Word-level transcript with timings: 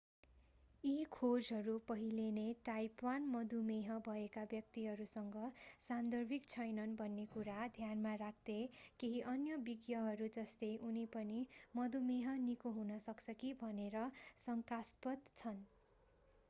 यी 0.83 0.93
खोजहरू 1.15 1.73
पहिले 1.89 2.23
नै 2.35 2.45
टाइप 2.69 3.01
1 3.09 3.25
मधुमेह 3.33 3.97
भएका 4.05 4.45
व्यक्तिहरूसँग 4.53 5.35
सान्दर्भिक 5.87 6.49
छैनन् 6.53 6.95
भन्ने 6.97 7.25
कुरा 7.31 7.57
ध्यानमा 7.75 8.13
राख्दै 8.21 8.57
केही 8.99 9.21
अन्य 9.33 9.59
विज्ञहरू 9.67 10.29
जस्तै 10.37 10.71
उनी 10.87 11.03
पनि 11.13 11.39
मधुमेह 11.75 12.35
निको 12.47 12.71
हुन 12.79 12.97
सक्छ 13.05 13.37
कि 13.37 13.53
भनेर 13.61 14.01
शंकास्पद 14.39 15.35
छन् 15.35 15.61